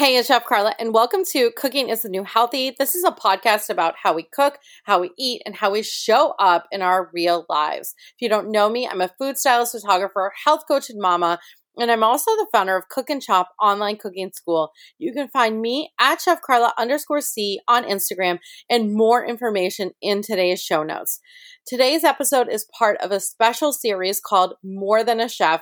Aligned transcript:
Hey, 0.00 0.16
it's 0.16 0.28
Chef 0.28 0.46
Carla, 0.46 0.74
and 0.78 0.94
welcome 0.94 1.26
to 1.32 1.50
Cooking 1.58 1.90
is 1.90 2.00
the 2.00 2.08
New 2.08 2.24
Healthy. 2.24 2.74
This 2.78 2.94
is 2.94 3.04
a 3.04 3.10
podcast 3.10 3.68
about 3.68 3.96
how 4.02 4.14
we 4.14 4.22
cook, 4.22 4.56
how 4.84 4.98
we 4.98 5.10
eat, 5.18 5.42
and 5.44 5.54
how 5.54 5.72
we 5.72 5.82
show 5.82 6.32
up 6.38 6.66
in 6.72 6.80
our 6.80 7.10
real 7.12 7.44
lives. 7.50 7.94
If 8.14 8.22
you 8.22 8.30
don't 8.30 8.50
know 8.50 8.70
me, 8.70 8.88
I'm 8.88 9.02
a 9.02 9.12
food 9.18 9.36
stylist, 9.36 9.72
photographer, 9.72 10.32
health 10.42 10.62
coach, 10.66 10.88
and 10.88 10.98
mama, 10.98 11.38
and 11.76 11.90
I'm 11.90 12.02
also 12.02 12.30
the 12.30 12.46
founder 12.50 12.78
of 12.78 12.88
Cook 12.88 13.10
and 13.10 13.20
Chop 13.20 13.50
Online 13.60 13.98
Cooking 13.98 14.30
School. 14.34 14.70
You 14.96 15.12
can 15.12 15.28
find 15.28 15.60
me 15.60 15.92
at 16.00 16.22
Chef 16.22 16.40
Carla 16.40 16.72
underscore 16.78 17.20
C 17.20 17.60
on 17.68 17.84
Instagram 17.84 18.38
and 18.70 18.94
more 18.94 19.22
information 19.22 19.90
in 20.00 20.22
today's 20.22 20.62
show 20.62 20.82
notes. 20.82 21.20
Today's 21.66 22.04
episode 22.04 22.48
is 22.48 22.66
part 22.78 22.96
of 23.02 23.10
a 23.10 23.20
special 23.20 23.70
series 23.70 24.18
called 24.18 24.54
More 24.64 25.04
Than 25.04 25.20
a 25.20 25.28
Chef 25.28 25.60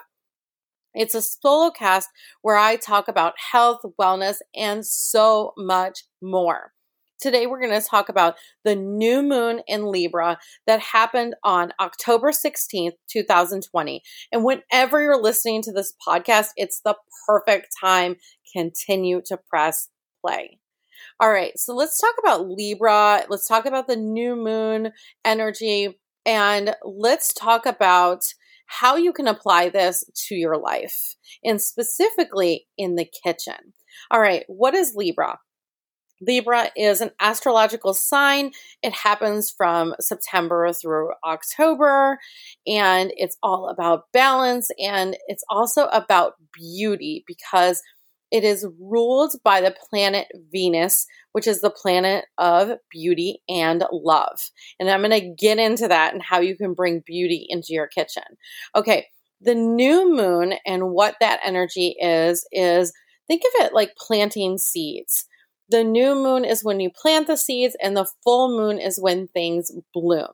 it's 0.94 1.14
a 1.14 1.22
solo 1.22 1.70
cast 1.70 2.08
where 2.42 2.56
I 2.56 2.76
talk 2.76 3.08
about 3.08 3.34
health, 3.52 3.80
wellness, 4.00 4.36
and 4.54 4.84
so 4.84 5.52
much 5.56 6.04
more. 6.22 6.72
Today, 7.20 7.46
we're 7.46 7.60
going 7.60 7.80
to 7.80 7.86
talk 7.86 8.08
about 8.08 8.36
the 8.64 8.76
new 8.76 9.22
moon 9.22 9.60
in 9.66 9.90
Libra 9.90 10.38
that 10.68 10.78
happened 10.78 11.34
on 11.42 11.72
October 11.80 12.30
16th, 12.30 12.92
2020. 13.10 14.02
And 14.30 14.44
whenever 14.44 15.02
you're 15.02 15.20
listening 15.20 15.62
to 15.62 15.72
this 15.72 15.94
podcast, 16.06 16.50
it's 16.56 16.80
the 16.84 16.94
perfect 17.26 17.68
time. 17.80 18.16
Continue 18.54 19.20
to 19.26 19.36
press 19.36 19.88
play. 20.24 20.60
All 21.18 21.30
right, 21.30 21.58
so 21.58 21.74
let's 21.74 22.00
talk 22.00 22.14
about 22.20 22.48
Libra. 22.48 23.24
Let's 23.28 23.48
talk 23.48 23.66
about 23.66 23.88
the 23.88 23.96
new 23.96 24.36
moon 24.36 24.92
energy 25.24 25.98
and 26.24 26.76
let's 26.84 27.32
talk 27.32 27.66
about 27.66 28.22
how 28.68 28.96
you 28.96 29.12
can 29.12 29.26
apply 29.26 29.70
this 29.70 30.04
to 30.28 30.34
your 30.34 30.56
life 30.56 31.16
and 31.42 31.60
specifically 31.60 32.66
in 32.76 32.94
the 32.94 33.08
kitchen. 33.24 33.74
All 34.10 34.20
right, 34.20 34.44
what 34.46 34.74
is 34.74 34.92
Libra? 34.94 35.38
Libra 36.20 36.70
is 36.76 37.00
an 37.00 37.10
astrological 37.20 37.94
sign. 37.94 38.50
It 38.82 38.92
happens 38.92 39.50
from 39.56 39.94
September 40.00 40.72
through 40.72 41.10
October, 41.24 42.18
and 42.66 43.12
it's 43.16 43.36
all 43.42 43.68
about 43.68 44.04
balance 44.12 44.68
and 44.78 45.16
it's 45.28 45.44
also 45.48 45.86
about 45.86 46.34
beauty 46.52 47.24
because 47.26 47.82
it 48.30 48.44
is 48.44 48.66
ruled 48.80 49.32
by 49.42 49.60
the 49.60 49.74
planet 49.88 50.28
Venus, 50.52 51.06
which 51.32 51.46
is 51.46 51.60
the 51.60 51.70
planet 51.70 52.26
of 52.36 52.78
beauty 52.90 53.40
and 53.48 53.84
love. 53.92 54.38
And 54.78 54.90
I'm 54.90 55.02
going 55.02 55.18
to 55.18 55.34
get 55.34 55.58
into 55.58 55.88
that 55.88 56.12
and 56.12 56.22
how 56.22 56.40
you 56.40 56.56
can 56.56 56.74
bring 56.74 57.02
beauty 57.06 57.46
into 57.48 57.72
your 57.72 57.86
kitchen. 57.86 58.24
Okay, 58.74 59.06
the 59.40 59.54
new 59.54 60.14
moon 60.14 60.54
and 60.66 60.90
what 60.90 61.16
that 61.20 61.40
energy 61.44 61.96
is, 62.00 62.46
is 62.52 62.92
think 63.26 63.42
of 63.42 63.66
it 63.66 63.74
like 63.74 63.96
planting 63.96 64.58
seeds. 64.58 65.26
The 65.70 65.84
new 65.84 66.14
moon 66.14 66.44
is 66.44 66.64
when 66.64 66.80
you 66.80 66.90
plant 66.90 67.26
the 67.26 67.36
seeds, 67.36 67.76
and 67.82 67.94
the 67.94 68.08
full 68.24 68.56
moon 68.56 68.78
is 68.78 68.98
when 68.98 69.28
things 69.28 69.70
bloom. 69.92 70.32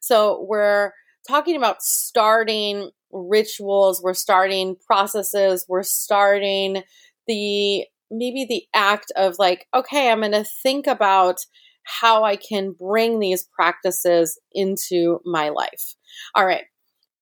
So 0.00 0.44
we're 0.46 0.92
talking 1.26 1.56
about 1.56 1.82
starting 1.82 2.90
rituals, 3.10 4.02
we're 4.02 4.12
starting 4.12 4.76
processes, 4.86 5.64
we're 5.68 5.82
starting 5.82 6.82
the 7.26 7.86
maybe 8.10 8.44
the 8.44 8.64
act 8.74 9.12
of 9.16 9.38
like, 9.38 9.66
okay, 9.74 10.10
I'm 10.10 10.20
going 10.20 10.32
to 10.32 10.44
think 10.44 10.86
about 10.86 11.40
how 11.84 12.24
I 12.24 12.36
can 12.36 12.72
bring 12.72 13.18
these 13.18 13.44
practices 13.44 14.38
into 14.52 15.20
my 15.24 15.50
life. 15.50 15.94
All 16.34 16.46
right. 16.46 16.64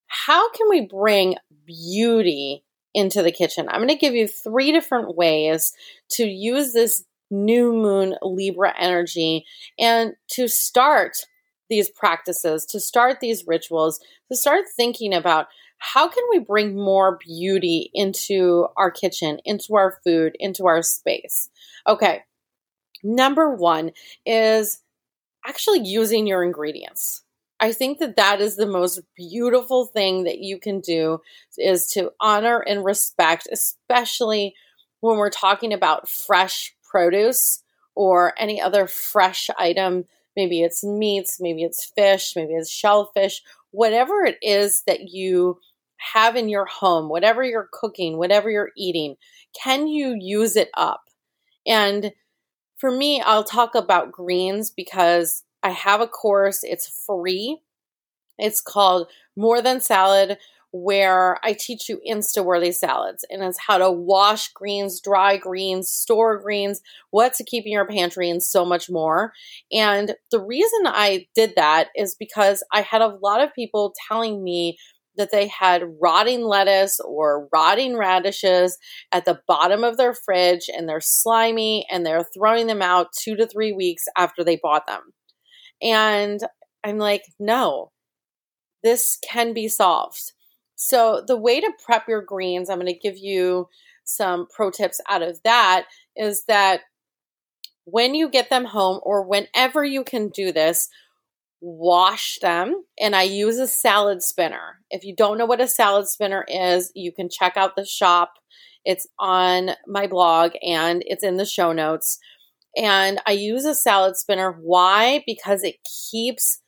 How 0.07 0.51
can 0.53 0.69
we 0.69 0.87
bring 0.87 1.37
beauty 1.67 2.65
into 2.95 3.23
the 3.23 3.33
kitchen? 3.33 3.69
I'm 3.69 3.79
going 3.79 3.89
to 3.89 3.97
give 3.97 4.15
you 4.15 4.29
three 4.29 4.71
different 4.71 5.17
ways 5.17 5.73
to 6.13 6.27
use 6.27 6.73
this 6.73 7.05
new 7.31 7.73
moon 7.73 8.15
Libra 8.23 8.75
energy 8.79 9.47
and 9.79 10.13
to 10.33 10.49
start 10.49 11.17
these 11.71 11.91
practices, 11.91 12.67
to 12.67 12.79
start 12.79 13.21
these 13.21 13.45
rituals, 13.47 13.99
to 14.31 14.37
start 14.37 14.67
thinking 14.77 15.15
about 15.15 15.47
how 15.85 16.07
can 16.09 16.23
we 16.31 16.39
bring 16.39 16.77
more 16.77 17.19
beauty 17.19 17.91
into 17.93 18.69
our 18.77 18.89
kitchen, 18.89 19.41
into 19.45 19.75
our 19.75 19.99
food, 20.05 20.37
into 20.39 20.69
our 20.69 20.81
space? 20.81 21.51
Okay, 21.89 22.21
number 23.03 23.53
one 23.53 23.91
is 24.25 24.81
actually 25.45 25.81
using 25.81 26.29
your 26.29 26.45
ingredients. 26.45 27.25
I 27.59 27.73
think 27.73 27.99
that 27.99 28.15
that 28.15 28.41
is 28.41 28.55
the 28.55 28.67
most 28.67 29.01
beautiful 29.17 29.87
thing 29.87 30.23
that 30.23 30.39
you 30.39 30.57
can 30.57 30.79
do 30.79 31.21
is 31.59 31.89
to 31.95 32.13
honor 32.21 32.61
and 32.61 32.85
respect, 32.85 33.49
especially 33.51 34.55
when 35.01 35.17
we're 35.17 35.31
talking 35.31 35.73
about 35.73 36.09
fresh 36.09 36.77
produce 36.85 37.65
or 37.97 38.35
any 38.39 38.61
other 38.61 38.87
fresh 38.87 39.51
item. 39.59 40.05
Maybe 40.37 40.63
it's 40.63 40.85
meats, 40.85 41.39
maybe 41.41 41.65
it's 41.65 41.85
fish, 41.85 42.35
maybe 42.37 42.55
it's 42.55 42.71
shellfish, 42.71 43.43
whatever 43.73 44.25
it 44.25 44.39
is 44.43 44.85
that 44.87 45.09
you 45.09 45.59
have 46.13 46.37
in 46.37 46.49
your 46.49 46.67
home, 46.67 47.09
whatever 47.09 47.43
you're 47.45 47.69
cooking, 47.73 48.17
whatever 48.19 48.51
you're 48.51 48.73
eating, 48.77 49.17
can 49.61 49.87
you 49.87 50.17
use 50.19 50.57
it 50.57 50.71
up? 50.75 51.03
And 51.67 52.13
for 52.77 52.91
me, 52.91 53.21
I'll 53.21 53.45
talk 53.45 53.75
about 53.75 54.13
greens 54.13 54.71
because 54.71 55.45
I 55.63 55.71
have 55.71 56.01
a 56.01 56.09
course, 56.09 56.61
it's 56.65 57.05
free. 57.07 57.61
It's 58.39 58.61
called 58.61 59.09
More 59.37 59.63
Than 59.63 59.81
Salad, 59.81 60.39
where 60.73 61.39
I 61.45 61.53
teach 61.53 61.89
you 61.89 62.01
insta 62.09 62.43
worthy 62.43 62.73
salads 62.73 63.27
and 63.31 63.43
it's 63.43 63.59
how 63.59 63.77
to 63.77 63.91
wash 63.91 64.49
greens, 64.53 65.01
dry 65.01 65.37
greens, 65.37 65.91
store 65.91 66.39
greens, 66.39 66.81
what 67.11 67.35
to 67.35 67.45
keep 67.45 67.67
in 67.67 67.73
your 67.73 67.87
pantry, 67.87 68.31
and 68.31 68.43
so 68.43 68.65
much 68.65 68.91
more. 68.91 69.35
And 69.71 70.15
the 70.31 70.41
reason 70.41 70.81
I 70.87 71.27
did 71.35 71.53
that 71.57 71.89
is 71.95 72.15
because 72.15 72.65
I 72.73 72.81
had 72.81 73.03
a 73.03 73.19
lot 73.23 73.43
of 73.43 73.55
people 73.55 73.95
telling 74.09 74.43
me 74.43 74.79
that 75.17 75.31
they 75.31 75.47
had 75.49 75.83
rotting 76.01 76.43
lettuce 76.43 76.99
or 77.01 77.49
rotting 77.53 77.97
radishes 77.97 78.79
at 79.13 79.25
the 79.25 79.41
bottom 79.47 79.85
of 79.85 79.97
their 79.97 80.15
fridge 80.15 80.71
and 80.75 80.89
they're 80.89 81.01
slimy 81.01 81.87
and 81.91 82.05
they're 82.05 82.27
throwing 82.35 82.67
them 82.67 82.83
out 82.83 83.13
two 83.13 83.37
to 83.37 83.47
three 83.47 83.73
weeks 83.73 84.05
after 84.17 84.43
they 84.43 84.57
bought 84.57 84.87
them. 84.87 85.01
And 85.83 86.41
I'm 86.85 86.99
like, 86.99 87.25
no, 87.39 87.93
this 88.83 89.19
can 89.29 89.53
be 89.53 89.69
solved. 89.69 90.33
So, 90.75 91.23
the 91.25 91.37
way 91.37 91.61
to 91.61 91.73
prep 91.85 92.09
your 92.09 92.23
greens, 92.23 92.69
I'm 92.69 92.81
going 92.81 92.93
to 92.93 92.99
give 92.99 93.17
you 93.17 93.69
some 94.05 94.47
pro 94.53 94.71
tips 94.71 95.01
out 95.09 95.23
of 95.23 95.41
that 95.45 95.85
is 96.17 96.45
that 96.49 96.81
when 97.85 98.15
you 98.15 98.29
get 98.29 98.51
them 98.51 98.65
home 98.65 99.01
or 99.03 99.23
whenever 99.23 99.85
you 99.85 100.05
can 100.05 100.29
do 100.29 100.53
this, 100.53 100.89
wash 101.63 102.39
them, 102.43 102.85
and 102.99 103.15
I 103.15 103.23
use 103.23 103.59
a 103.59 103.69
salad 103.69 104.23
spinner. 104.23 104.81
If 104.91 105.05
you 105.05 105.15
don't 105.15 105.39
know 105.39 105.47
what 105.47 105.61
a 105.61 105.69
salad 105.69 106.09
spinner 106.09 106.45
is, 106.49 106.91
you 106.95 107.13
can 107.13 107.31
check 107.31 107.57
out 107.57 107.77
the 107.77 107.87
shop. 107.87 108.35
It's 108.85 109.07
on 109.19 109.71
my 109.87 110.09
blog 110.09 110.53
and 110.61 111.05
it's 111.07 111.23
in 111.23 111.37
the 111.37 111.47
show 111.47 111.73
notes. 111.73 112.19
And 112.77 113.21
I 113.27 113.33
use 113.33 113.65
a 113.65 113.77
salad 113.77 114.17
spinner. 114.17 114.59
Why? 114.61 115.23
Because 115.25 115.63
it 115.63 115.77
keeps 116.11 116.61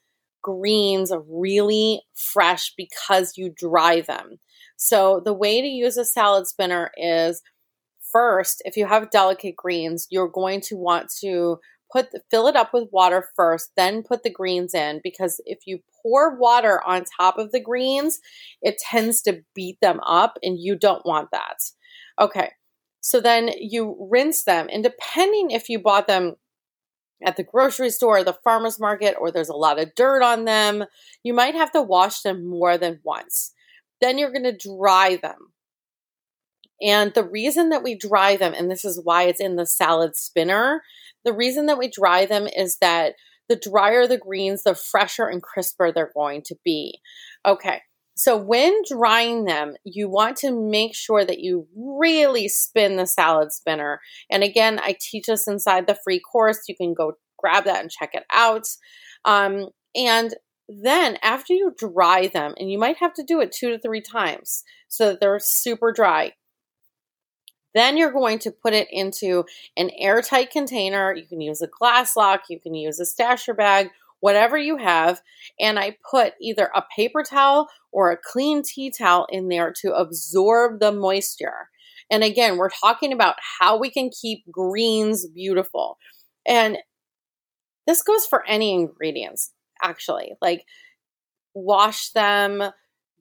greens 0.42 1.10
really 1.28 2.02
fresh 2.14 2.72
because 2.76 3.36
you 3.36 3.52
dry 3.54 4.00
them. 4.00 4.38
So, 4.76 5.20
the 5.24 5.34
way 5.34 5.60
to 5.60 5.66
use 5.66 5.96
a 5.96 6.04
salad 6.04 6.46
spinner 6.46 6.92
is 6.96 7.42
first, 8.12 8.62
if 8.64 8.76
you 8.76 8.86
have 8.86 9.10
delicate 9.10 9.56
greens, 9.56 10.06
you're 10.10 10.28
going 10.28 10.60
to 10.62 10.76
want 10.76 11.10
to 11.20 11.58
put 11.94 12.08
fill 12.30 12.48
it 12.48 12.56
up 12.56 12.70
with 12.74 12.88
water 12.92 13.28
first, 13.36 13.70
then 13.76 14.02
put 14.02 14.22
the 14.22 14.30
greens 14.30 14.74
in 14.74 15.00
because 15.04 15.40
if 15.46 15.60
you 15.66 15.78
pour 16.02 16.36
water 16.36 16.82
on 16.84 17.04
top 17.04 17.38
of 17.38 17.52
the 17.52 17.60
greens, 17.60 18.18
it 18.60 18.78
tends 18.78 19.22
to 19.22 19.42
beat 19.54 19.78
them 19.80 20.00
up 20.00 20.38
and 20.42 20.58
you 20.58 20.76
don't 20.76 21.06
want 21.06 21.28
that. 21.30 21.58
Okay. 22.20 22.50
So 23.00 23.20
then 23.20 23.50
you 23.58 24.08
rinse 24.10 24.44
them 24.44 24.68
and 24.72 24.82
depending 24.82 25.50
if 25.50 25.68
you 25.68 25.78
bought 25.78 26.06
them 26.06 26.34
at 27.24 27.36
the 27.36 27.44
grocery 27.44 27.90
store 27.90 28.18
or 28.18 28.24
the 28.24 28.38
farmer's 28.44 28.80
market 28.80 29.14
or 29.18 29.30
there's 29.30 29.48
a 29.48 29.54
lot 29.54 29.78
of 29.78 29.94
dirt 29.94 30.22
on 30.22 30.44
them, 30.44 30.84
you 31.22 31.32
might 31.32 31.54
have 31.54 31.70
to 31.72 31.82
wash 31.82 32.22
them 32.22 32.48
more 32.48 32.76
than 32.76 33.00
once. 33.04 33.52
Then 34.00 34.18
you're 34.18 34.32
going 34.32 34.44
to 34.44 34.56
dry 34.56 35.16
them. 35.16 35.53
And 36.84 37.14
the 37.14 37.24
reason 37.24 37.70
that 37.70 37.82
we 37.82 37.96
dry 37.96 38.36
them, 38.36 38.52
and 38.52 38.70
this 38.70 38.84
is 38.84 39.00
why 39.02 39.24
it's 39.24 39.40
in 39.40 39.56
the 39.56 39.66
salad 39.66 40.16
spinner, 40.16 40.82
the 41.24 41.32
reason 41.32 41.66
that 41.66 41.78
we 41.78 41.88
dry 41.88 42.26
them 42.26 42.46
is 42.46 42.76
that 42.80 43.14
the 43.48 43.56
drier 43.56 44.06
the 44.06 44.18
greens, 44.18 44.62
the 44.62 44.74
fresher 44.74 45.26
and 45.26 45.42
crisper 45.42 45.90
they're 45.90 46.12
going 46.14 46.42
to 46.46 46.56
be. 46.64 47.00
Okay. 47.46 47.80
So 48.16 48.36
when 48.36 48.82
drying 48.88 49.44
them, 49.44 49.74
you 49.82 50.08
want 50.08 50.36
to 50.38 50.52
make 50.52 50.94
sure 50.94 51.24
that 51.24 51.40
you 51.40 51.66
really 51.76 52.48
spin 52.48 52.96
the 52.96 53.06
salad 53.06 53.52
spinner. 53.52 54.00
And 54.30 54.44
again, 54.44 54.78
I 54.78 54.96
teach 55.00 55.26
this 55.26 55.48
inside 55.48 55.86
the 55.86 55.98
free 56.04 56.20
course. 56.20 56.60
You 56.68 56.76
can 56.76 56.94
go 56.94 57.14
grab 57.38 57.64
that 57.64 57.80
and 57.80 57.90
check 57.90 58.10
it 58.12 58.24
out. 58.32 58.66
Um, 59.24 59.70
and 59.96 60.34
then 60.68 61.18
after 61.22 61.54
you 61.54 61.74
dry 61.76 62.28
them, 62.28 62.54
and 62.58 62.70
you 62.70 62.78
might 62.78 62.98
have 62.98 63.14
to 63.14 63.24
do 63.24 63.40
it 63.40 63.52
two 63.52 63.70
to 63.70 63.78
three 63.78 64.00
times 64.00 64.62
so 64.88 65.08
that 65.08 65.20
they're 65.20 65.40
super 65.40 65.92
dry, 65.92 66.32
Then 67.74 67.96
you're 67.96 68.12
going 68.12 68.38
to 68.40 68.50
put 68.50 68.72
it 68.72 68.88
into 68.90 69.44
an 69.76 69.90
airtight 69.98 70.50
container. 70.50 71.12
You 71.14 71.26
can 71.26 71.40
use 71.40 71.60
a 71.60 71.66
glass 71.66 72.16
lock, 72.16 72.44
you 72.48 72.60
can 72.60 72.74
use 72.74 73.00
a 73.00 73.04
stasher 73.04 73.56
bag, 73.56 73.90
whatever 74.20 74.56
you 74.56 74.76
have. 74.76 75.20
And 75.60 75.78
I 75.78 75.96
put 76.10 76.34
either 76.40 76.70
a 76.74 76.84
paper 76.96 77.22
towel 77.22 77.68
or 77.92 78.10
a 78.10 78.16
clean 78.16 78.62
tea 78.62 78.90
towel 78.90 79.26
in 79.30 79.48
there 79.48 79.72
to 79.82 79.92
absorb 79.92 80.80
the 80.80 80.92
moisture. 80.92 81.68
And 82.10 82.22
again, 82.22 82.56
we're 82.56 82.70
talking 82.70 83.12
about 83.12 83.36
how 83.58 83.78
we 83.78 83.90
can 83.90 84.10
keep 84.10 84.44
greens 84.50 85.26
beautiful. 85.26 85.98
And 86.46 86.78
this 87.86 88.02
goes 88.02 88.26
for 88.26 88.46
any 88.46 88.72
ingredients, 88.72 89.52
actually. 89.82 90.32
Like 90.40 90.64
wash 91.54 92.10
them, 92.10 92.62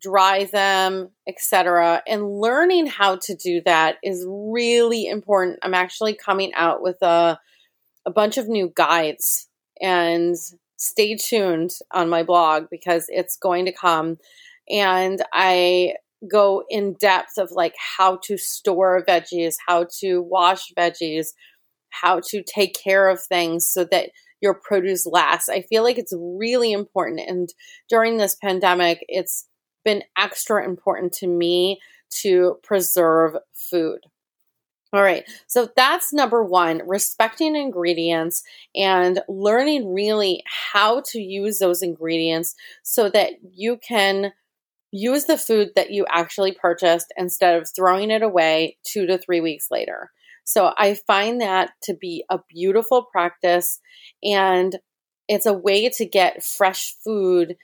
dry 0.03 0.43
them, 0.43 1.09
etc. 1.27 2.03
And 2.07 2.39
learning 2.39 2.87
how 2.87 3.15
to 3.15 3.35
do 3.35 3.61
that 3.65 3.95
is 4.03 4.25
really 4.27 5.07
important. 5.07 5.59
I'm 5.63 5.73
actually 5.73 6.13
coming 6.13 6.53
out 6.53 6.83
with 6.83 7.01
a 7.01 7.39
a 8.05 8.11
bunch 8.11 8.37
of 8.37 8.49
new 8.49 8.71
guides 8.75 9.47
and 9.81 10.35
stay 10.75 11.15
tuned 11.15 11.71
on 11.91 12.09
my 12.09 12.21
blog 12.21 12.65
because 12.69 13.05
it's 13.07 13.37
going 13.37 13.65
to 13.65 13.71
come 13.71 14.17
and 14.69 15.23
I 15.31 15.95
go 16.29 16.63
in 16.69 16.95
depth 16.99 17.37
of 17.37 17.51
like 17.51 17.75
how 17.97 18.19
to 18.23 18.37
store 18.37 19.03
veggies, 19.07 19.55
how 19.65 19.87
to 19.99 20.21
wash 20.21 20.71
veggies, 20.77 21.27
how 21.89 22.21
to 22.29 22.43
take 22.43 22.75
care 22.81 23.09
of 23.09 23.21
things 23.23 23.67
so 23.67 23.85
that 23.85 24.09
your 24.41 24.53
produce 24.53 25.05
lasts. 25.05 25.49
I 25.49 25.61
feel 25.61 25.83
like 25.83 25.97
it's 25.97 26.13
really 26.15 26.73
important. 26.73 27.21
And 27.27 27.49
during 27.89 28.17
this 28.17 28.35
pandemic, 28.35 28.99
it's 29.07 29.47
been 29.83 30.03
extra 30.17 30.63
important 30.63 31.13
to 31.13 31.27
me 31.27 31.79
to 32.21 32.59
preserve 32.63 33.35
food. 33.53 33.99
All 34.93 35.01
right, 35.01 35.23
so 35.47 35.69
that's 35.75 36.13
number 36.13 36.43
one 36.43 36.83
respecting 36.85 37.55
ingredients 37.55 38.43
and 38.75 39.21
learning 39.27 39.91
really 39.91 40.43
how 40.45 41.01
to 41.07 41.19
use 41.19 41.57
those 41.57 41.81
ingredients 41.81 42.53
so 42.83 43.09
that 43.09 43.33
you 43.41 43.77
can 43.77 44.33
use 44.91 45.25
the 45.25 45.39
food 45.39 45.71
that 45.75 45.89
you 45.89 46.05
actually 46.09 46.51
purchased 46.51 47.11
instead 47.17 47.59
of 47.59 47.67
throwing 47.67 48.11
it 48.11 48.21
away 48.21 48.77
two 48.83 49.07
to 49.07 49.17
three 49.17 49.41
weeks 49.41 49.71
later. 49.71 50.11
So 50.43 50.73
I 50.77 50.93
find 50.93 51.41
that 51.41 51.71
to 51.83 51.95
be 51.95 52.23
a 52.29 52.39
beautiful 52.47 53.07
practice 53.11 53.79
and 54.21 54.77
it's 55.27 55.47
a 55.47 55.53
way 55.53 55.89
to 55.89 56.05
get 56.05 56.43
fresh 56.43 56.93
food 57.03 57.55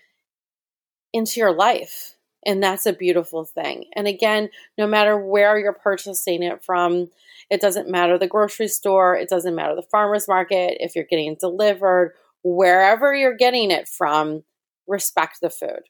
into 1.14 1.40
your 1.40 1.54
life. 1.54 2.16
And 2.46 2.64
that's 2.64 2.86
a 2.86 2.94
beautiful 2.94 3.44
thing. 3.44 3.86
And 3.96 4.08
again, 4.08 4.50
no 4.78 4.88
matter 4.88 5.18
where 5.18 5.60
you're 5.60 5.74
purchasing 5.74 6.42
it 6.42 6.64
from, 6.64 7.10
it 7.50 7.62
doesn't 7.62 7.90
matter 7.90 8.18
the 8.18 8.28
grocery 8.28 8.68
store, 8.68 9.16
it 9.16 9.30
doesn't 9.30 9.56
matter 9.56 9.76
the 9.76 9.82
farmer's 9.82 10.28
market, 10.28 10.78
if 10.80 10.96
you're 10.96 11.04
getting 11.04 11.34
it 11.34 11.40
delivered, 11.40 12.14
wherever 12.44 13.14
you're 13.14 13.36
getting 13.36 13.72
it 13.72 13.88
from, 13.88 14.44
respect 14.88 15.40
the 15.42 15.50
food. 15.50 15.82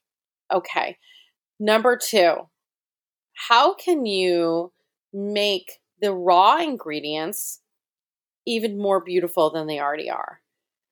Okay. 0.52 0.98
Number 1.60 1.98
two, 1.98 2.48
how 3.34 3.74
can 3.74 4.06
you 4.06 4.72
make 5.14 5.80
the 6.02 6.14
raw 6.14 6.58
ingredients 6.58 7.60
even 8.48 8.78
more 8.78 9.02
beautiful 9.04 9.50
than 9.52 9.68
they 9.68 9.80
already 9.80 10.10
are? 10.10 10.42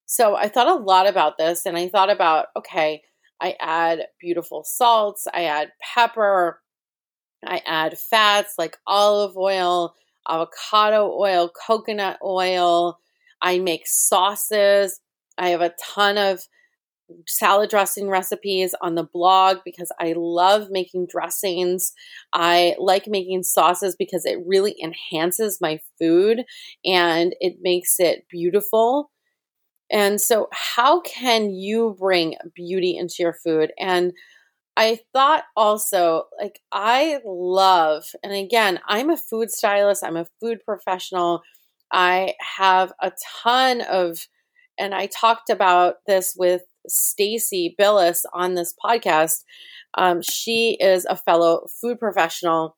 So 0.06 0.36
I 0.36 0.48
thought 0.48 0.68
a 0.68 0.82
lot 0.82 1.08
about 1.08 1.38
this 1.38 1.66
and 1.66 1.78
I 1.78 1.90
thought 1.90 2.10
about 2.10 2.48
okay, 2.56 3.02
I 3.42 3.56
add 3.60 4.08
beautiful 4.20 4.64
salts, 4.64 5.28
I 5.34 5.46
add 5.46 5.72
pepper, 5.82 6.62
I 7.46 7.62
add 7.66 7.98
fats 7.98 8.56
like 8.58 8.78
olive 8.88 9.38
oil, 9.38 9.96
avocado 10.30 11.12
oil, 11.18 11.50
coconut 11.68 12.18
oil. 12.24 13.00
I 13.42 13.60
make 13.60 13.84
sauces. 13.86 15.00
I 15.38 15.50
have 15.50 15.62
a 15.62 15.74
ton 15.82 16.18
of 16.18 16.42
salad 17.28 17.70
dressing 17.70 18.10
recipes 18.10 18.76
on 18.82 18.96
the 18.96 19.04
blog 19.04 19.60
because 19.66 19.92
I 20.00 20.14
love 20.18 20.70
making 20.72 21.08
dressings. 21.08 21.94
I 22.34 22.76
like 22.80 23.08
making 23.08 23.44
sauces 23.44 23.96
because 23.96 24.26
it 24.26 24.40
really 24.46 24.76
enhances 24.84 25.62
my 25.62 25.80
food 26.00 26.44
and 26.86 27.36
it 27.40 27.58
makes 27.62 28.00
it 28.00 28.26
beautiful. 28.30 29.12
And 29.92 30.20
so, 30.20 30.50
how 30.52 31.02
can 31.02 31.52
you 31.52 31.96
bring 31.98 32.36
beauty 32.54 32.98
into 32.98 33.16
your 33.20 33.34
food? 33.34 33.72
And 33.80 34.14
I 34.76 35.00
thought 35.14 35.46
also, 35.56 36.26
like, 36.40 36.60
I 36.72 37.20
love, 37.26 38.06
and 38.24 38.34
again, 38.34 38.80
I'm 38.88 39.10
a 39.10 39.18
food 39.18 39.50
stylist, 39.50 40.04
I'm 40.04 40.18
a 40.18 40.28
food 40.40 40.60
professional. 40.66 41.42
I 41.92 42.34
have 42.58 42.92
a 43.02 43.12
ton 43.44 43.82
of, 43.82 44.28
and 44.78 44.94
I 44.94 45.08
talked 45.08 45.50
about 45.50 45.96
this 46.06 46.36
with 46.38 46.64
Stacie 46.90 47.76
Billis 47.78 48.26
on 48.34 48.56
this 48.56 48.74
podcast. 48.84 49.44
Um, 49.94 50.22
she 50.22 50.78
is 50.80 51.06
a 51.06 51.16
fellow 51.16 51.68
food 51.82 52.00
professional. 52.00 52.78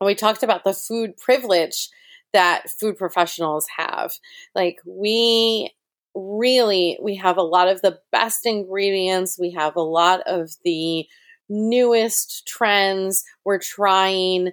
And 0.00 0.06
we 0.06 0.14
talked 0.14 0.42
about 0.42 0.64
the 0.64 0.72
food 0.72 1.16
privilege 1.16 1.88
that 2.32 2.70
food 2.70 2.96
professionals 2.96 3.66
have. 3.76 4.14
Like 4.54 4.78
we 4.86 5.70
really 6.16 6.98
we 7.02 7.14
have 7.16 7.36
a 7.36 7.42
lot 7.42 7.68
of 7.68 7.82
the 7.82 7.98
best 8.10 8.46
ingredients, 8.46 9.38
we 9.38 9.52
have 9.52 9.76
a 9.76 9.82
lot 9.82 10.22
of 10.26 10.50
the 10.64 11.06
newest 11.48 12.46
trends 12.48 13.22
we're 13.44 13.60
trying 13.60 14.50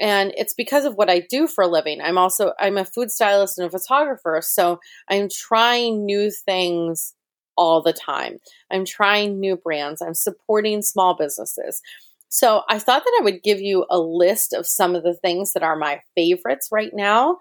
and 0.00 0.32
it's 0.38 0.54
because 0.54 0.86
of 0.86 0.94
what 0.94 1.10
I 1.10 1.20
do 1.28 1.46
for 1.46 1.62
a 1.62 1.68
living. 1.68 2.00
I'm 2.00 2.16
also 2.16 2.52
I'm 2.58 2.78
a 2.78 2.86
food 2.86 3.10
stylist 3.10 3.58
and 3.58 3.66
a 3.66 3.70
photographer, 3.70 4.40
so 4.42 4.80
I'm 5.08 5.28
trying 5.28 6.06
new 6.06 6.30
things 6.30 7.14
all 7.56 7.82
the 7.82 7.92
time. 7.92 8.38
I'm 8.70 8.86
trying 8.86 9.38
new 9.38 9.56
brands, 9.56 10.00
I'm 10.00 10.14
supporting 10.14 10.80
small 10.82 11.14
businesses. 11.14 11.82
So 12.30 12.62
I 12.68 12.78
thought 12.78 13.02
that 13.04 13.18
I 13.20 13.24
would 13.24 13.42
give 13.42 13.60
you 13.60 13.84
a 13.90 13.98
list 13.98 14.54
of 14.54 14.66
some 14.66 14.94
of 14.94 15.02
the 15.02 15.14
things 15.14 15.52
that 15.52 15.64
are 15.64 15.76
my 15.76 16.00
favorites 16.14 16.68
right 16.70 16.92
now 16.94 17.38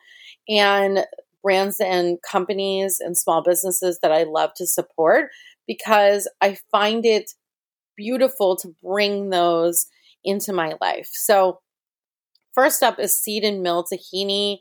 and 0.49 1.05
brands 1.43 1.79
and 1.79 2.17
companies 2.21 2.99
and 2.99 3.17
small 3.17 3.41
businesses 3.41 3.99
that 4.01 4.11
I 4.11 4.23
love 4.23 4.53
to 4.55 4.67
support 4.67 5.29
because 5.67 6.29
I 6.41 6.57
find 6.71 7.05
it 7.05 7.31
beautiful 7.95 8.55
to 8.57 8.73
bring 8.83 9.29
those 9.29 9.87
into 10.23 10.53
my 10.53 10.75
life. 10.81 11.09
So, 11.11 11.59
first 12.53 12.83
up 12.83 12.99
is 12.99 13.17
Seed 13.17 13.43
and 13.43 13.61
Mill 13.61 13.85
Tahini. 13.85 14.57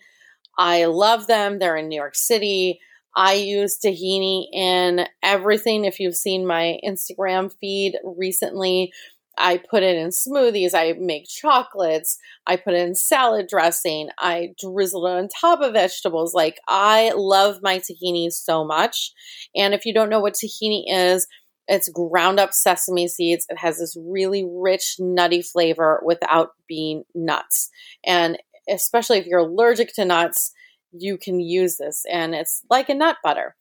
I 0.58 0.86
love 0.86 1.26
them. 1.26 1.58
They're 1.58 1.76
in 1.76 1.88
New 1.88 1.96
York 1.96 2.16
City. 2.16 2.80
I 3.16 3.34
use 3.34 3.78
tahini 3.78 4.46
in 4.52 5.06
everything. 5.22 5.84
If 5.84 5.98
you've 5.98 6.14
seen 6.14 6.46
my 6.46 6.78
Instagram 6.84 7.52
feed 7.60 7.96
recently, 8.04 8.92
I 9.38 9.58
put 9.58 9.82
it 9.82 9.96
in 9.96 10.08
smoothies. 10.08 10.74
I 10.74 10.94
make 10.98 11.28
chocolates. 11.28 12.18
I 12.46 12.56
put 12.56 12.74
it 12.74 12.86
in 12.86 12.94
salad 12.94 13.46
dressing. 13.48 14.08
I 14.18 14.54
drizzle 14.60 15.06
it 15.06 15.12
on 15.12 15.28
top 15.28 15.60
of 15.60 15.72
vegetables. 15.72 16.34
Like, 16.34 16.58
I 16.68 17.12
love 17.14 17.60
my 17.62 17.78
tahini 17.78 18.30
so 18.32 18.64
much. 18.64 19.12
And 19.54 19.74
if 19.74 19.86
you 19.86 19.94
don't 19.94 20.10
know 20.10 20.20
what 20.20 20.34
tahini 20.34 20.84
is, 20.88 21.26
it's 21.68 21.88
ground 21.90 22.40
up 22.40 22.52
sesame 22.52 23.08
seeds. 23.08 23.46
It 23.48 23.58
has 23.58 23.78
this 23.78 23.96
really 23.98 24.48
rich, 24.50 24.96
nutty 24.98 25.42
flavor 25.42 26.00
without 26.04 26.50
being 26.66 27.04
nuts. 27.14 27.68
And 28.04 28.38
especially 28.68 29.18
if 29.18 29.26
you're 29.26 29.40
allergic 29.40 29.92
to 29.94 30.04
nuts, 30.04 30.52
you 30.92 31.18
can 31.18 31.40
use 31.40 31.76
this. 31.76 32.04
And 32.10 32.34
it's 32.34 32.62
like 32.70 32.88
a 32.88 32.94
nut 32.94 33.16
butter. 33.22 33.54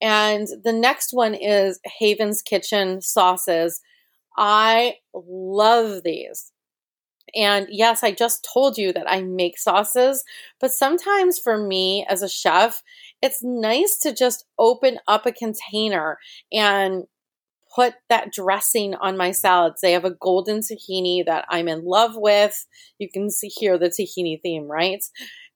And 0.00 0.48
the 0.64 0.72
next 0.72 1.10
one 1.12 1.34
is 1.34 1.78
Haven's 2.00 2.42
Kitchen 2.42 3.00
sauces. 3.00 3.80
I 4.36 4.96
love 5.14 6.02
these. 6.04 6.52
And 7.34 7.66
yes, 7.70 8.02
I 8.02 8.12
just 8.12 8.46
told 8.52 8.76
you 8.76 8.92
that 8.92 9.10
I 9.10 9.22
make 9.22 9.58
sauces, 9.58 10.24
but 10.60 10.70
sometimes 10.70 11.38
for 11.38 11.56
me 11.56 12.04
as 12.08 12.22
a 12.22 12.28
chef, 12.28 12.82
it's 13.22 13.42
nice 13.42 13.98
to 14.00 14.12
just 14.12 14.44
open 14.58 14.98
up 15.08 15.24
a 15.24 15.32
container 15.32 16.18
and 16.52 17.04
put 17.74 17.94
that 18.10 18.32
dressing 18.32 18.94
on 18.96 19.16
my 19.16 19.30
salads. 19.30 19.80
They 19.80 19.92
have 19.92 20.04
a 20.04 20.10
golden 20.10 20.60
tahini 20.60 21.24
that 21.24 21.46
I'm 21.48 21.68
in 21.68 21.84
love 21.84 22.12
with. 22.16 22.66
You 22.98 23.08
can 23.08 23.30
see 23.30 23.48
here 23.48 23.78
the 23.78 23.88
tahini 23.88 24.40
theme, 24.42 24.70
right? 24.70 25.02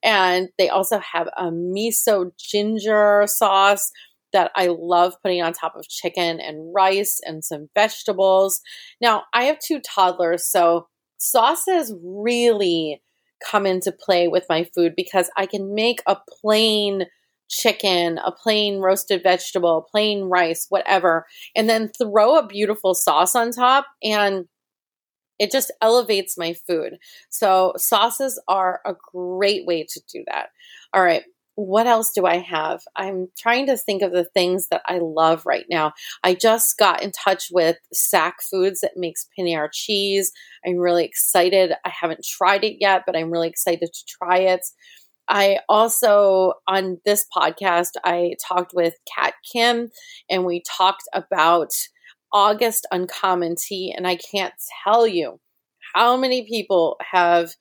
And 0.02 0.48
they 0.56 0.68
also 0.68 0.98
have 1.00 1.28
a 1.36 1.50
miso 1.50 2.30
ginger 2.38 3.24
sauce 3.26 3.90
that 4.36 4.52
I 4.54 4.66
love 4.66 5.14
putting 5.22 5.40
on 5.42 5.54
top 5.54 5.76
of 5.76 5.88
chicken 5.88 6.40
and 6.40 6.74
rice 6.74 7.20
and 7.24 7.42
some 7.42 7.70
vegetables. 7.74 8.60
Now, 9.00 9.22
I 9.32 9.44
have 9.44 9.58
two 9.58 9.80
toddlers, 9.80 10.46
so 10.46 10.88
sauces 11.16 11.94
really 12.04 13.00
come 13.42 13.64
into 13.64 13.90
play 13.92 14.28
with 14.28 14.44
my 14.50 14.68
food 14.74 14.92
because 14.94 15.30
I 15.38 15.46
can 15.46 15.74
make 15.74 16.02
a 16.06 16.18
plain 16.42 17.06
chicken, 17.48 18.18
a 18.18 18.30
plain 18.30 18.80
roasted 18.80 19.22
vegetable, 19.22 19.86
plain 19.90 20.24
rice, 20.24 20.66
whatever, 20.68 21.24
and 21.56 21.66
then 21.66 21.90
throw 21.98 22.36
a 22.36 22.46
beautiful 22.46 22.94
sauce 22.94 23.34
on 23.34 23.52
top. 23.52 23.86
And 24.02 24.44
it 25.38 25.50
just 25.50 25.72
elevates 25.80 26.36
my 26.36 26.54
food. 26.66 26.98
So, 27.30 27.72
sauces 27.78 28.38
are 28.48 28.80
a 28.84 28.92
great 29.14 29.64
way 29.64 29.86
to 29.88 30.00
do 30.12 30.24
that. 30.26 30.48
All 30.92 31.02
right. 31.02 31.22
What 31.56 31.86
else 31.86 32.12
do 32.12 32.26
I 32.26 32.36
have? 32.36 32.82
I'm 32.94 33.28
trying 33.36 33.66
to 33.66 33.78
think 33.78 34.02
of 34.02 34.12
the 34.12 34.24
things 34.24 34.68
that 34.68 34.82
I 34.86 34.98
love 34.98 35.46
right 35.46 35.64
now. 35.70 35.94
I 36.22 36.34
just 36.34 36.76
got 36.78 37.02
in 37.02 37.12
touch 37.12 37.48
with 37.50 37.78
Sach 37.94 38.42
Foods 38.42 38.82
that 38.82 38.96
makes 38.96 39.26
paneer 39.36 39.68
cheese. 39.72 40.32
I'm 40.66 40.76
really 40.76 41.06
excited. 41.06 41.72
I 41.82 41.88
haven't 41.88 42.24
tried 42.24 42.62
it 42.62 42.76
yet, 42.78 43.04
but 43.06 43.16
I'm 43.16 43.30
really 43.30 43.48
excited 43.48 43.90
to 43.92 44.04
try 44.06 44.38
it. 44.40 44.66
I 45.28 45.60
also, 45.66 46.52
on 46.68 46.98
this 47.06 47.24
podcast, 47.34 47.92
I 48.04 48.34
talked 48.46 48.72
with 48.74 48.94
Kat 49.12 49.32
Kim 49.50 49.90
and 50.28 50.44
we 50.44 50.62
talked 50.62 51.04
about 51.14 51.72
August 52.32 52.86
Uncommon 52.92 53.56
Tea. 53.56 53.94
And 53.96 54.06
I 54.06 54.16
can't 54.16 54.54
tell 54.84 55.06
you 55.06 55.40
how 55.94 56.18
many 56.18 56.46
people 56.46 56.98
have 57.00 57.54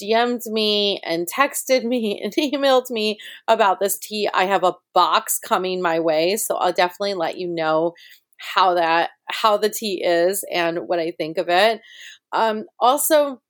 DM'd 0.00 0.42
me 0.46 1.00
and 1.04 1.28
texted 1.28 1.84
me 1.84 2.20
and 2.24 2.34
emailed 2.34 2.90
me 2.90 3.18
about 3.48 3.80
this 3.80 3.98
tea. 3.98 4.28
I 4.32 4.44
have 4.44 4.64
a 4.64 4.74
box 4.94 5.38
coming 5.38 5.82
my 5.82 6.00
way, 6.00 6.36
so 6.36 6.56
I'll 6.56 6.72
definitely 6.72 7.14
let 7.14 7.38
you 7.38 7.48
know 7.48 7.94
how 8.38 8.74
that 8.74 9.10
how 9.28 9.56
the 9.58 9.68
tea 9.68 10.02
is 10.02 10.44
and 10.52 10.88
what 10.88 10.98
I 10.98 11.12
think 11.12 11.36
of 11.38 11.48
it. 11.48 11.80
Um, 12.32 12.64
also, 12.78 13.40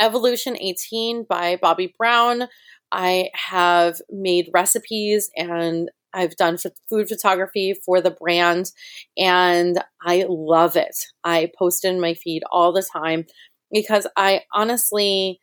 Evolution 0.00 0.56
18 0.58 1.26
by 1.28 1.56
Bobbi 1.56 1.92
Brown. 1.96 2.48
I 2.92 3.28
have 3.34 4.00
made 4.10 4.50
recipes 4.52 5.30
and 5.36 5.90
I've 6.12 6.34
done 6.36 6.58
food 6.88 7.08
photography 7.08 7.74
for 7.84 8.00
the 8.00 8.10
brand 8.10 8.72
and 9.16 9.78
I 10.02 10.24
love 10.28 10.74
it. 10.74 10.96
I 11.22 11.50
post 11.56 11.84
in 11.84 12.00
my 12.00 12.14
feed 12.14 12.42
all 12.50 12.72
the 12.72 12.82
time 12.82 13.26
because 13.70 14.06
I 14.16 14.42
honestly 14.52 15.38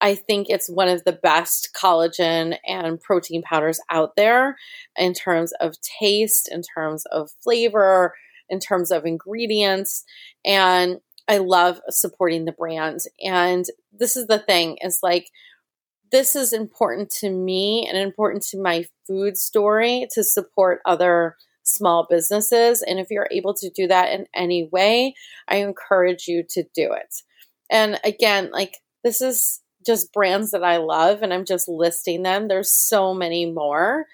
I 0.00 0.14
think 0.14 0.48
it's 0.48 0.68
one 0.68 0.88
of 0.88 1.04
the 1.04 1.12
best 1.12 1.70
collagen 1.74 2.58
and 2.66 3.00
protein 3.00 3.42
powders 3.42 3.80
out 3.90 4.16
there 4.16 4.56
in 4.96 5.14
terms 5.14 5.52
of 5.60 5.74
taste, 5.80 6.48
in 6.52 6.62
terms 6.62 7.04
of 7.06 7.30
flavor, 7.42 8.14
in 8.48 8.60
terms 8.60 8.90
of 8.90 9.04
ingredients 9.04 10.04
and 10.44 11.00
I 11.28 11.38
love 11.38 11.80
supporting 11.88 12.44
the 12.44 12.52
brand. 12.52 13.00
And 13.20 13.64
this 13.92 14.16
is 14.16 14.26
the 14.26 14.38
thing 14.38 14.78
is 14.80 15.00
like 15.02 15.28
this 16.12 16.36
is 16.36 16.52
important 16.52 17.10
to 17.10 17.30
me 17.30 17.86
and 17.88 17.98
important 17.98 18.44
to 18.44 18.60
my 18.60 18.84
food 19.06 19.36
story 19.36 20.06
to 20.12 20.22
support 20.22 20.80
other 20.86 21.36
small 21.64 22.06
businesses. 22.08 22.80
And 22.82 23.00
if 23.00 23.08
you're 23.10 23.28
able 23.32 23.54
to 23.54 23.70
do 23.70 23.88
that 23.88 24.12
in 24.12 24.26
any 24.34 24.68
way, 24.70 25.14
I 25.48 25.56
encourage 25.56 26.28
you 26.28 26.44
to 26.50 26.62
do 26.74 26.92
it. 26.92 27.12
And 27.68 27.98
again, 28.04 28.50
like 28.52 28.78
this 29.02 29.20
is 29.20 29.60
just 29.86 30.12
brands 30.12 30.50
that 30.50 30.64
I 30.64 30.78
love 30.78 31.22
and 31.22 31.32
I'm 31.32 31.44
just 31.44 31.68
listing 31.68 32.22
them. 32.22 32.48
There's 32.48 32.70
so 32.70 33.14
many 33.14 33.50
more. 33.50 34.06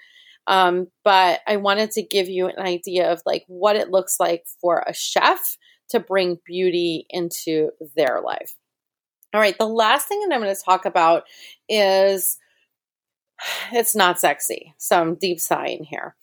Um, 0.47 0.87
but 1.03 1.41
I 1.47 1.57
wanted 1.57 1.91
to 1.91 2.03
give 2.03 2.29
you 2.29 2.47
an 2.47 2.59
idea 2.59 3.11
of 3.11 3.21
like 3.25 3.43
what 3.47 3.75
it 3.75 3.89
looks 3.89 4.19
like 4.19 4.45
for 4.61 4.83
a 4.85 4.93
chef 4.93 5.57
to 5.89 5.99
bring 5.99 6.39
beauty 6.45 7.05
into 7.09 7.71
their 7.95 8.21
life. 8.21 8.55
All 9.33 9.41
right, 9.41 9.57
the 9.57 9.67
last 9.67 10.07
thing 10.07 10.19
that 10.21 10.33
I'm 10.33 10.41
going 10.41 10.53
to 10.53 10.61
talk 10.61 10.85
about 10.85 11.23
is 11.67 12.37
it's 13.71 13.95
not 13.95 14.19
sexy. 14.19 14.73
So 14.77 14.99
I'm 14.99 15.15
deep 15.15 15.39
sighing 15.39 15.85
here. 15.85 16.15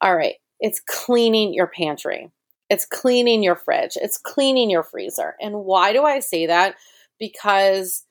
All 0.00 0.14
right, 0.14 0.36
it's 0.58 0.80
cleaning 0.80 1.54
your 1.54 1.68
pantry. 1.68 2.30
It's 2.68 2.84
cleaning 2.84 3.42
your 3.42 3.56
fridge. 3.56 3.96
It's 3.96 4.18
cleaning 4.18 4.70
your 4.70 4.84
freezer. 4.84 5.34
And 5.40 5.64
why 5.64 5.92
do 5.92 6.04
I 6.04 6.20
say 6.20 6.46
that? 6.46 6.76
Because 7.18 8.04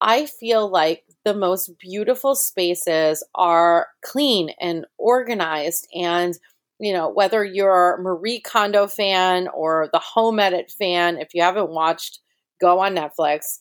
I 0.00 0.26
feel 0.26 0.68
like 0.68 1.04
the 1.24 1.34
most 1.34 1.78
beautiful 1.78 2.34
spaces 2.34 3.24
are 3.34 3.88
clean 4.04 4.50
and 4.60 4.86
organized 4.98 5.88
and 5.94 6.36
you 6.80 6.92
know, 6.92 7.08
whether 7.08 7.44
you're 7.44 7.94
a 7.94 8.02
Marie 8.02 8.40
Kondo 8.40 8.88
fan 8.88 9.46
or 9.48 9.88
the 9.92 10.00
Home 10.00 10.40
Edit 10.40 10.72
fan, 10.76 11.18
if 11.18 11.28
you 11.32 11.40
haven't 11.40 11.70
watched, 11.70 12.18
go 12.60 12.80
on 12.80 12.96
Netflix 12.96 13.60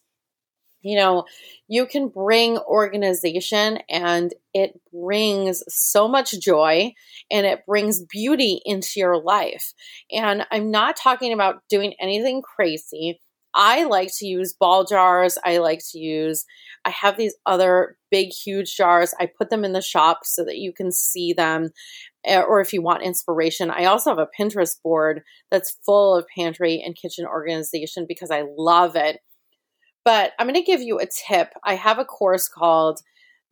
you 0.82 0.98
know, 0.98 1.24
you 1.70 1.86
can 1.86 2.10
bring 2.10 2.58
organization 2.58 3.80
and 3.90 4.34
it 4.54 4.80
brings 4.92 5.63
so 5.70 6.08
much 6.10 6.38
joy 6.40 6.94
and 7.32 7.46
it 7.46 7.66
brings 7.66 8.04
beauty 8.04 8.62
into 8.66 9.00
your 9.00 9.18
life. 9.22 9.74
And 10.12 10.46
I'm 10.52 10.72
not 10.72 10.98
talking 10.98 11.32
about 11.32 11.63
doing 11.70 11.94
anything 12.02 12.42
crazy. 12.42 13.22
I 13.55 13.86
like 13.86 14.10
to 14.17 14.25
use 14.25 14.53
ball 14.53 14.86
jars. 14.86 15.38
I 15.43 15.57
like 15.60 15.81
to 15.91 16.00
use, 16.00 16.45
I 16.86 16.89
have 16.89 17.17
these 17.17 17.36
other 17.45 17.98
big, 18.10 18.29
huge 18.29 18.75
jars. 18.75 19.13
I 19.19 19.27
put 19.27 19.50
them 19.50 19.63
in 19.63 19.74
the 19.74 19.81
shop 19.81 20.22
so 20.24 20.43
that 20.45 20.57
you 20.57 20.74
can 20.74 20.91
see 20.91 21.33
them. 21.33 21.69
Eh, 22.25 22.41
or 22.41 22.62
if 22.62 22.74
you 22.74 22.81
want 22.81 23.03
inspiration, 23.03 23.69
I 23.69 23.86
also 23.86 24.10
have 24.10 24.19
a 24.19 24.29
Pinterest 24.39 24.81
board 24.81 25.24
that's 25.51 25.77
full 25.86 26.15
of 26.15 26.25
pantry 26.36 26.81
and 26.83 26.95
kitchen 26.95 27.25
organization 27.25 28.05
because 28.07 28.31
I 28.31 28.43
love 28.57 28.95
it. 28.95 29.19
But 30.05 30.33
I'm 30.38 30.48
going 30.48 30.55
to 30.55 30.62
give 30.65 30.81
you 30.81 31.00
a 31.00 31.05
tip. 31.05 31.53
I 31.63 31.75
have 31.75 32.00
a 32.00 32.05
course 32.05 32.48
called 32.48 33.00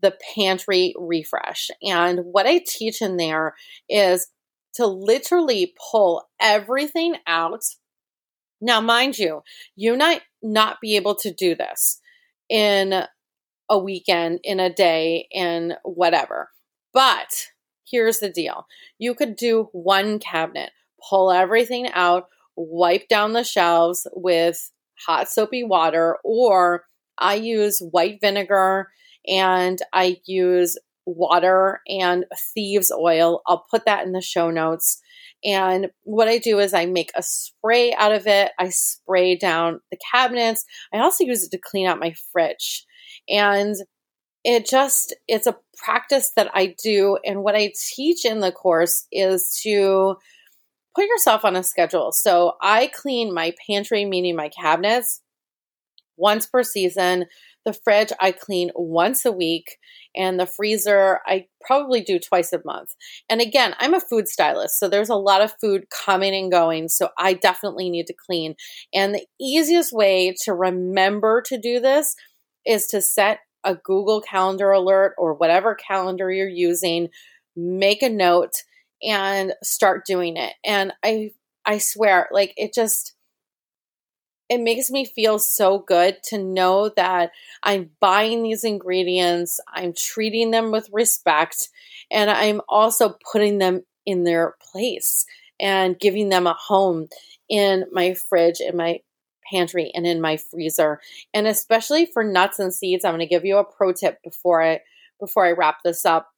the 0.02 0.18
Pantry 0.36 0.94
Refresh. 0.98 1.70
And 1.82 2.20
what 2.26 2.48
I 2.48 2.64
teach 2.66 3.02
in 3.02 3.18
there 3.18 3.56
is 3.90 4.28
to 4.76 4.88
literally 4.88 5.74
pull 5.92 6.28
everything 6.40 7.16
out. 7.28 7.64
Now, 8.62 8.80
mind 8.80 9.18
you, 9.18 9.42
you 9.76 9.98
might 9.98 10.22
not 10.42 10.80
be 10.80 10.96
able 10.96 11.16
to 11.16 11.34
do 11.34 11.56
this 11.56 12.00
in 12.50 13.04
a 13.70 13.80
weekend, 13.80 14.40
in 14.44 14.60
a 14.60 14.72
day, 14.72 15.28
in 15.32 15.74
whatever. 15.84 16.50
But 16.94 17.48
here's 17.90 18.20
the 18.20 18.30
deal 18.30 18.68
you 19.00 19.16
could 19.16 19.36
do 19.36 19.70
one 19.72 20.20
cabinet, 20.20 20.72
pull 21.10 21.32
everything 21.32 21.90
out, 21.94 22.28
wipe 22.56 23.08
down 23.08 23.34
the 23.34 23.44
shelves 23.44 24.06
with 24.14 24.72
hot 25.08 25.30
soapy 25.30 25.64
water, 25.64 26.18
or 26.24 26.86
I 27.18 27.36
use 27.36 27.80
white 27.80 28.20
vinegar 28.22 28.90
and 29.28 29.80
I 29.94 30.18
use 30.26 30.78
water 31.06 31.82
and 31.88 32.26
thieves 32.54 32.92
oil. 32.92 33.42
I'll 33.48 33.66
put 33.70 33.86
that 33.86 34.06
in 34.06 34.12
the 34.12 34.22
show 34.22 34.50
notes. 34.50 35.02
And 35.44 35.90
what 36.04 36.28
I 36.28 36.38
do 36.38 36.60
is 36.60 36.74
I 36.74 36.86
make 36.86 37.12
a 37.16 37.24
spray 37.24 37.94
out 37.94 38.14
of 38.14 38.28
it. 38.28 38.52
I 38.60 38.70
spray 38.70 39.36
down 39.36 39.82
the 39.90 39.98
cabinets. 40.12 40.66
I 40.94 41.00
also 41.00 41.24
use 41.24 41.44
it 41.44 41.52
to 41.52 41.58
clean 41.58 41.88
out 41.88 42.00
my 42.00 42.14
fridge. 42.32 42.86
And 43.28 43.76
it 44.44 44.68
just, 44.68 45.16
it's 45.28 45.48
a 45.48 45.58
practice 45.78 46.32
that 46.36 46.50
I 46.54 46.76
do. 46.84 47.18
And 47.26 47.44
what 47.44 47.56
I 47.56 47.74
teach 47.96 48.26
in 48.26 48.40
the 48.40 48.52
course 48.52 49.08
is 49.12 49.60
to 49.64 50.16
put 50.96 51.06
yourself 51.06 51.46
on 51.46 51.56
a 51.56 51.64
schedule. 51.64 52.12
So 52.12 52.54
I 52.62 52.92
clean 52.94 53.34
my 53.34 53.54
pantry, 53.68 54.06
meaning 54.06 54.36
my 54.36 54.50
cabinets, 54.50 55.22
once 56.18 56.46
per 56.46 56.64
season. 56.64 57.26
The 57.66 57.74
fridge 57.74 58.12
I 58.20 58.32
clean 58.32 58.72
once 58.76 59.26
a 59.26 59.32
week, 59.32 59.78
and 60.16 60.40
the 60.40 60.46
freezer 60.46 61.20
I 61.26 61.46
probably 61.66 62.02
do 62.02 62.20
twice 62.20 62.52
a 62.54 62.62
month. 62.66 62.90
And 63.30 63.40
again, 63.40 63.76
I'm 63.80 63.94
a 63.94 64.02
food 64.02 64.28
stylist, 64.28 64.80
so 64.80 64.88
there's 64.90 65.10
a 65.10 65.16
lot 65.16 65.42
of 65.42 65.54
food 65.62 65.86
coming 65.90 66.34
and 66.36 66.52
going, 66.52 66.90
so 66.90 67.10
I 67.18 67.34
definitely 67.34 67.90
need 67.90 68.08
to 68.08 68.16
clean. 68.26 68.56
And 68.94 69.14
the 69.14 69.26
easiest 69.40 69.94
way 69.94 70.36
to 70.44 70.54
remember 70.54 71.42
to 71.48 71.60
do 71.60 71.80
this 71.80 72.16
is 72.66 72.88
to 72.88 73.02
set 73.02 73.40
a 73.64 73.76
Google 73.76 74.22
Calendar 74.22 74.72
alert 74.72 75.14
or 75.18 75.36
whatever 75.36 75.76
calendar 75.76 76.32
you're 76.32 76.48
using, 76.50 77.10
make 77.56 78.02
a 78.02 78.10
note 78.10 78.54
and 79.04 79.54
start 79.64 80.06
doing 80.06 80.38
it. 80.38 80.54
And 80.66 80.94
I 81.04 81.32
I 81.66 81.78
swear, 81.78 82.28
like 82.32 82.54
it 82.58 82.74
just 82.74 83.14
it 84.52 84.60
makes 84.60 84.92
me 84.92 85.06
feel 85.06 85.40
so 85.40 85.80
good 85.80 86.22
to 86.24 86.38
know 86.38 86.90
that 86.98 87.32
I'm 87.64 87.92
buying 88.02 88.44
these 88.44 88.66
ingredients, 88.66 89.62
I'm 89.74 89.94
treating 89.94 90.52
them 90.52 90.72
with 90.72 90.90
respect, 90.92 91.70
and 92.12 92.30
I'm 92.30 92.60
also 92.68 93.16
putting 93.32 93.60
them 93.60 93.84
in 94.06 94.26
their 94.26 94.56
place 94.60 95.26
and 95.58 95.98
giving 95.98 96.28
them 96.28 96.48
a 96.48 96.54
home 96.54 97.08
in 97.48 97.86
my 97.94 98.14
fridge, 98.14 98.60
in 98.60 98.76
my 98.76 99.00
pantry, 99.50 99.90
and 99.96 100.06
in 100.06 100.20
my 100.20 100.36
freezer. 100.36 101.00
And 101.34 101.48
especially 101.48 102.06
for 102.06 102.22
nuts 102.22 102.60
and 102.60 102.74
seeds, 102.74 103.06
I'm 103.06 103.14
going 103.14 103.20
to 103.20 103.34
give 103.34 103.46
you 103.46 103.56
a 103.56 103.64
pro 103.64 103.94
tip 103.94 104.22
before 104.22 104.62
I 104.62 104.82
before 105.18 105.46
I 105.46 105.54
wrap 105.54 105.78
this 105.86 106.06
up 106.06 106.30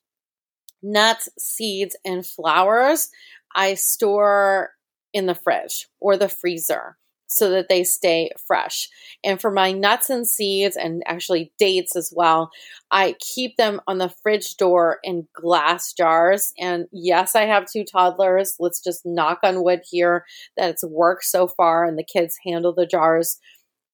nuts, 0.84 1.29
seeds, 1.39 1.96
and 2.05 2.24
flowers 2.24 3.10
I 3.55 3.74
store 3.74 4.74
in 5.13 5.25
the 5.25 5.34
fridge 5.34 5.88
or 6.00 6.15
the 6.15 6.29
freezer 6.29 6.98
so 7.27 7.50
that 7.50 7.70
they 7.70 7.84
stay 7.84 8.32
fresh. 8.46 8.89
And 9.24 9.42
for 9.42 9.51
my 9.51 9.72
nuts 9.72 10.10
and 10.10 10.27
seeds 10.27 10.75
and 10.75 11.01
actually 11.06 11.51
dates 11.58 11.96
as 11.96 12.13
well, 12.15 12.51
I 12.92 13.15
keep 13.20 13.58
them 13.58 13.82
on 13.88 13.98
the 13.98 14.10
fridge 14.10 14.58
door 14.58 15.00
in 15.03 15.27
glass 15.34 15.94
jars. 15.94 16.53
And 16.60 16.88
yes, 16.92 17.36
I 17.36 17.44
have 17.44 17.70
two 17.70 17.84
toddlers. 17.84 18.56
Let's 18.60 18.82
just 18.82 19.06
knock 19.06 19.39
on 19.44 19.63
wood 19.63 19.82
here 19.89 20.25
that 20.58 20.70
it's 20.70 20.84
worked 20.84 21.25
so 21.25 21.48
far 21.48 21.86
and 21.86 21.98
the 21.98 22.03
kids 22.03 22.38
handle 22.46 22.74
the 22.74 22.86
jars 22.86 23.39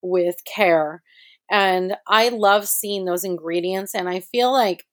with 0.01 0.43
care. 0.45 1.01
And 1.49 1.95
I 2.07 2.29
love 2.29 2.67
seeing 2.67 3.05
those 3.05 3.23
ingredients 3.23 3.95
and 3.95 4.07
I 4.07 4.19
feel 4.19 4.51
like 4.51 4.85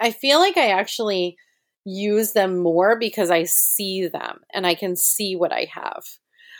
I 0.00 0.10
feel 0.12 0.38
like 0.38 0.56
I 0.56 0.68
actually 0.68 1.36
use 1.84 2.32
them 2.32 2.58
more 2.58 2.98
because 2.98 3.30
I 3.30 3.44
see 3.44 4.06
them 4.06 4.40
and 4.52 4.66
I 4.66 4.74
can 4.74 4.96
see 4.96 5.36
what 5.36 5.52
I 5.52 5.68
have. 5.72 6.04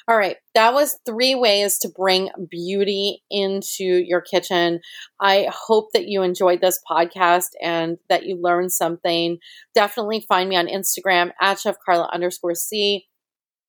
All 0.08 0.16
right, 0.16 0.36
that 0.54 0.72
was 0.72 0.98
three 1.04 1.34
ways 1.34 1.76
to 1.80 1.90
bring 1.90 2.30
beauty 2.50 3.22
into 3.30 3.84
your 3.84 4.22
kitchen. 4.22 4.80
I 5.20 5.48
hope 5.52 5.92
that 5.92 6.08
you 6.08 6.22
enjoyed 6.22 6.62
this 6.62 6.80
podcast 6.90 7.48
and 7.60 7.98
that 8.08 8.24
you 8.24 8.40
learned 8.40 8.72
something. 8.72 9.36
Definitely 9.74 10.24
find 10.26 10.48
me 10.48 10.56
on 10.56 10.66
Instagram 10.66 11.32
at 11.42 11.60
Chef 11.60 11.76
Carla 11.84 12.08
underscore 12.10 12.54
C. 12.54 13.06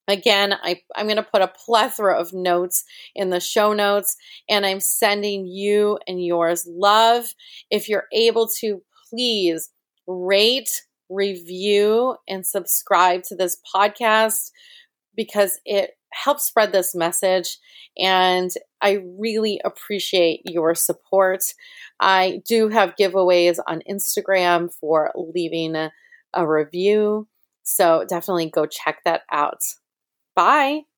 Again, 0.08 0.54
I, 0.54 0.80
I'm 0.96 1.08
going 1.08 1.18
to 1.18 1.24
put 1.24 1.42
a 1.42 1.50
plethora 1.50 2.18
of 2.18 2.32
notes 2.32 2.86
in 3.16 3.32
the 3.32 3.42
show 3.42 3.74
notes, 3.74 4.16
and 4.50 4.66
I'm 4.66 4.80
sending 4.80 5.46
you 5.46 6.00
and 6.08 6.26
yours 6.26 6.66
love. 6.66 7.34
If 7.70 7.90
you're 7.90 8.08
able 8.14 8.48
to, 8.62 8.82
please 9.10 9.72
rate, 10.08 10.84
review, 11.10 12.16
and 12.30 12.48
subscribe 12.48 13.24
to 13.24 13.36
this 13.36 13.58
podcast 13.76 14.52
because 15.16 15.60
it 15.66 15.92
help 16.12 16.40
spread 16.40 16.72
this 16.72 16.96
message. 16.96 17.58
And 17.98 18.52
I 18.82 19.00
really 19.18 19.62
appreciate 19.64 20.42
your 20.46 20.76
support. 20.76 21.44
I 22.00 22.42
do 22.48 22.70
have 22.70 22.96
giveaways 23.00 23.60
on 23.68 23.82
Instagram 23.90 24.74
for 24.80 25.12
leaving 25.16 25.76
a, 25.76 25.92
a 26.34 26.48
review. 26.48 27.28
So 27.64 28.06
definitely 28.08 28.50
go 28.50 28.66
check 28.66 29.00
that 29.06 29.22
out. 29.32 29.62
Bye. 30.36 30.89